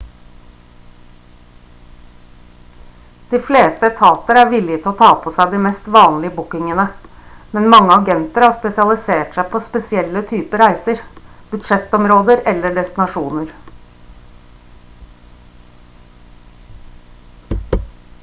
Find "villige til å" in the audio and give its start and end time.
4.53-4.97